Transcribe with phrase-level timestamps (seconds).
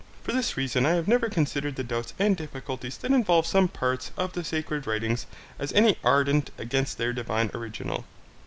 [0.23, 4.09] For this reason I have never considered the doubts and difficulties that involve some parts
[4.17, 5.27] of the sacred writings
[5.59, 8.05] as any ardent against their divine original.